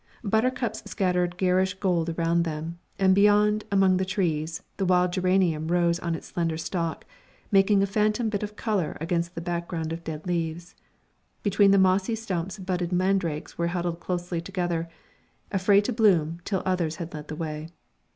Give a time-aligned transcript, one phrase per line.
[0.23, 5.99] Buttercups scattered garish gold around them, and beyond, among the trees, the wild geranium rose
[5.99, 7.05] on its slender stalk,
[7.51, 10.73] making a phantom bit of colour against the background of dead leaves.
[11.43, 14.89] Between the mossy stumps budded mandrakes were huddled closely together,
[15.51, 17.69] afraid to bloom till others had led the way.